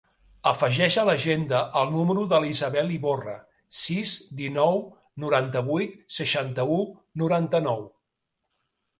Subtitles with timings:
[0.51, 3.35] Afegeix a l'agenda el número de l'Isabel Ivorra:
[3.79, 4.81] sis, dinou,
[5.25, 6.79] noranta-vuit, seixanta-u,
[7.25, 7.85] noranta-nou.